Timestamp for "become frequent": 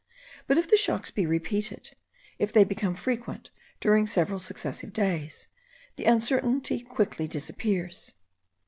2.63-3.51